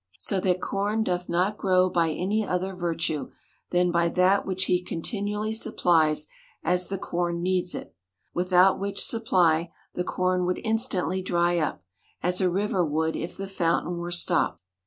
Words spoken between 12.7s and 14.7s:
would if the fountain were stopped.